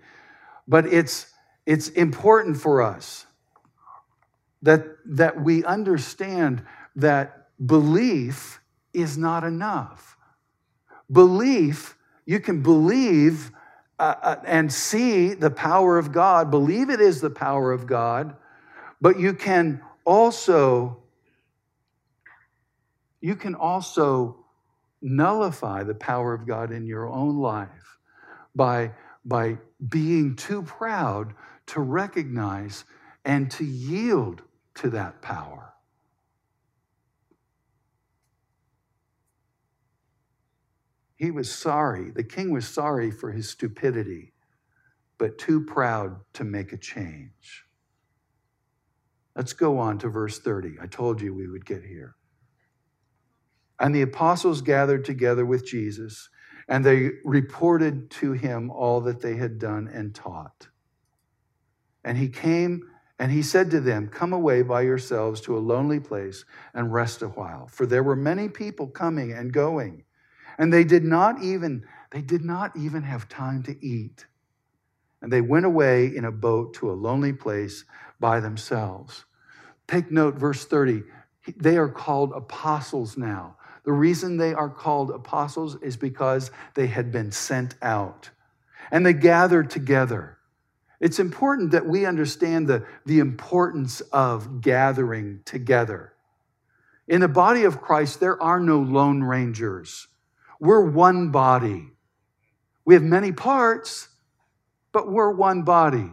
[0.67, 1.27] But it's,
[1.67, 3.27] it's important for us
[4.63, 6.65] that, that we understand
[6.97, 8.61] that belief
[8.93, 10.17] is not enough.
[11.11, 13.51] Belief, you can believe
[13.99, 18.37] uh, uh, and see the power of God, believe it is the power of God,
[19.01, 21.05] but you can also
[23.25, 24.45] you can also
[25.01, 27.99] nullify the power of God in your own life
[28.55, 28.91] by,
[29.25, 29.57] by
[29.89, 31.35] being too proud
[31.67, 32.85] to recognize
[33.25, 34.43] and to yield
[34.77, 35.75] to that power.
[41.17, 42.11] He was sorry.
[42.11, 44.35] The king was sorry for his stupidity,
[45.19, 47.65] but too proud to make a change.
[49.37, 50.77] Let's go on to verse 30.
[50.81, 52.17] I told you we would get here.
[53.81, 56.29] And the apostles gathered together with Jesus,
[56.69, 60.69] and they reported to him all that they had done and taught.
[62.05, 62.83] And he came
[63.19, 66.45] and he said to them, Come away by yourselves to a lonely place
[66.75, 67.69] and rest a while.
[67.69, 70.05] For there were many people coming and going,
[70.59, 74.27] and they did not even they did not even have time to eat.
[75.21, 77.85] And they went away in a boat to a lonely place
[78.21, 79.25] by themselves.
[79.89, 81.03] Take note, verse 30.
[81.57, 83.57] They are called apostles now.
[83.85, 88.31] The reason they are called apostles is because they had been sent out
[88.91, 90.39] and they gathered together.
[91.01, 96.15] It's important that we understand the, the importance of gathering together.
[97.07, 100.09] In the body of Christ, there are no lone rangers.
[100.61, 101.91] We're one body.
[102.87, 104.09] We have many parts,
[104.93, 106.11] but we're one body.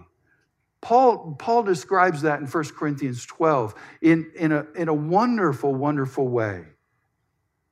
[0.82, 6.28] Paul, Paul describes that in 1 Corinthians 12 in, in, a, in a wonderful, wonderful
[6.28, 6.66] way.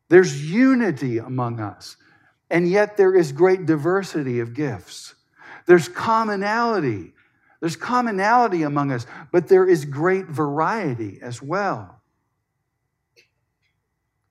[0.09, 1.95] There's unity among us,
[2.49, 5.15] and yet there is great diversity of gifts.
[5.67, 7.13] There's commonality.
[7.59, 12.01] There's commonality among us, but there is great variety as well.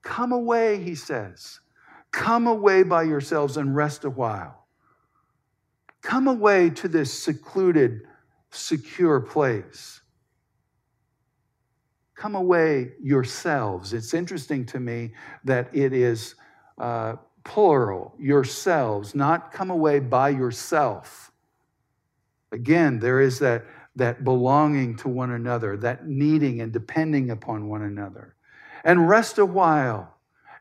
[0.02, 1.60] Come away, he says.
[2.10, 4.66] Come away by yourselves and rest a while.
[6.02, 8.00] Come away to this secluded,
[8.50, 10.00] secure place
[12.18, 13.92] come away yourselves.
[13.92, 15.12] It's interesting to me
[15.44, 16.34] that it is
[16.76, 17.14] uh,
[17.44, 21.30] plural, yourselves, not come away by yourself.
[22.50, 23.64] Again, there is that,
[23.96, 28.34] that belonging to one another, that needing and depending upon one another.
[28.84, 30.14] And rest a while.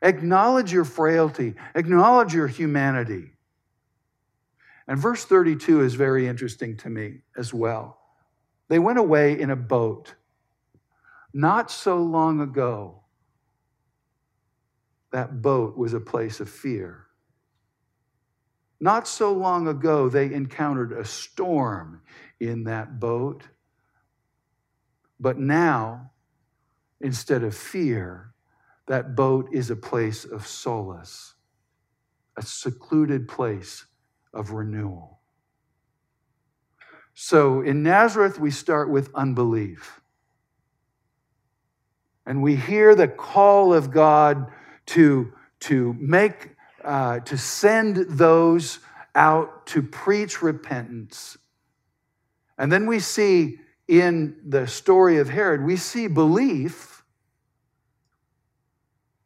[0.04, 3.32] Acknowledge your frailty, acknowledge your humanity.
[4.88, 7.98] And verse 32 is very interesting to me as well.
[8.70, 10.14] They went away in a boat.
[11.38, 13.04] Not so long ago,
[15.12, 17.06] that boat was a place of fear.
[18.80, 22.02] Not so long ago, they encountered a storm
[22.40, 23.44] in that boat.
[25.20, 26.10] But now,
[27.02, 28.34] instead of fear,
[28.88, 31.36] that boat is a place of solace,
[32.36, 33.86] a secluded place
[34.34, 35.20] of renewal.
[37.14, 40.02] So in Nazareth, we start with unbelief
[42.28, 44.52] and we hear the call of God
[44.88, 46.50] to, to make,
[46.84, 48.80] uh, to send those
[49.16, 51.38] out to preach repentance.
[52.58, 57.02] And then we see in the story of Herod, we see belief.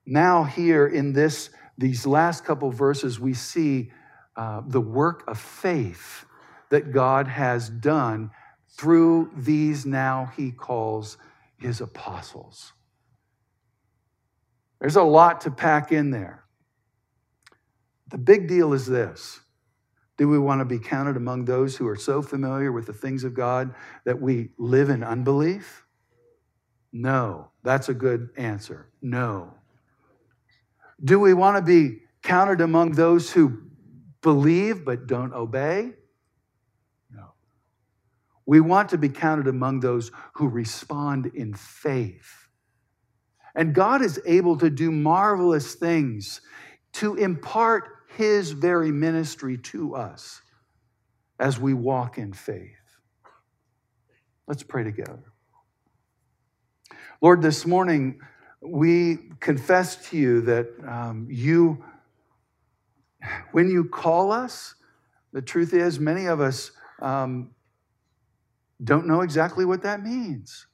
[0.06, 1.50] Now, here in this,
[1.80, 3.92] these last couple verses, we see
[4.36, 6.26] uh, the work of faith
[6.70, 8.30] that God has done
[8.70, 11.18] through these now he calls
[11.58, 12.74] his apostles.
[14.82, 16.44] There's a lot to pack in there.
[18.10, 19.40] The big deal is this
[20.18, 23.24] Do we want to be counted among those who are so familiar with the things
[23.24, 23.74] of God
[24.06, 25.86] that we live in unbelief?
[26.92, 27.52] No.
[27.64, 28.90] That's a good answer.
[29.04, 29.54] No.
[31.04, 33.62] Do we want to be counted among those who
[34.22, 35.92] believe but don't obey?
[37.12, 37.34] No.
[38.48, 42.41] We want to be counted among those who respond in faith.
[43.56, 46.42] And God is able to do marvelous things
[46.94, 50.42] to impart his very ministry to us
[51.40, 52.76] as we walk in faith.
[54.48, 55.24] Let's pray together.
[57.22, 58.20] Lord, this morning
[58.62, 61.84] we confess to you that um, you,
[63.52, 64.76] when you call us,
[65.34, 66.72] the truth is, many of us
[67.02, 67.52] um,
[68.84, 70.68] don't know exactly what that means.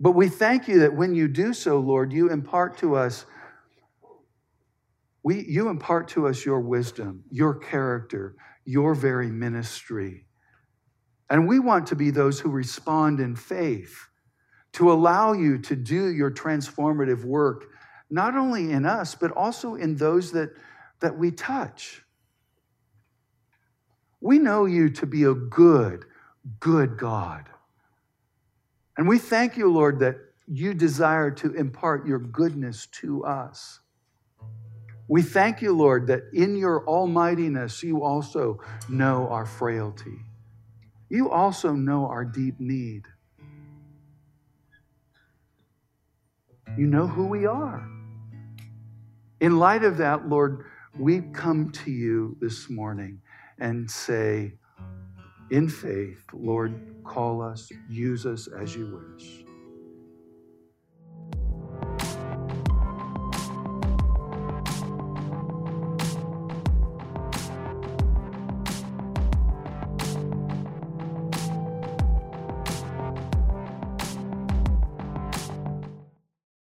[0.00, 3.26] But we thank you that when you do so, Lord, you impart to us
[5.22, 10.26] we, you impart to us your wisdom, your character, your very ministry.
[11.28, 14.06] And we want to be those who respond in faith,
[14.72, 17.66] to allow you to do your transformative work,
[18.08, 20.50] not only in us, but also in those that,
[21.00, 22.02] that we touch.
[24.20, 26.04] We know you to be a good,
[26.60, 27.46] good God.
[29.00, 33.80] And we thank you, Lord, that you desire to impart your goodness to us.
[35.08, 40.18] We thank you, Lord, that in your almightiness, you also know our frailty.
[41.08, 43.04] You also know our deep need.
[46.76, 47.88] You know who we are.
[49.40, 50.66] In light of that, Lord,
[50.98, 53.22] we come to you this morning
[53.58, 54.58] and say,
[55.50, 56.74] in faith, Lord,
[57.04, 59.44] call us, use us as you wish.